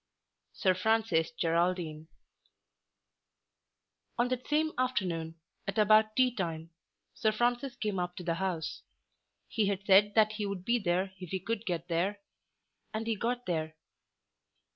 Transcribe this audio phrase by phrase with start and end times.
[0.53, 2.07] SIR FRANCIS GERALDINE.
[4.17, 5.35] On that same afternoon,
[5.67, 6.71] at about tea time,
[7.13, 8.81] Sir Francis came up to the house.
[9.47, 12.19] He had said that he would be there if he could get there,
[12.95, 13.75] and he got there.